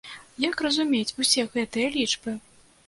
Як 0.45 0.63
разумець 0.67 1.15
усе 1.25 1.47
гэтыя 1.59 1.87
лічбы? 1.99 2.31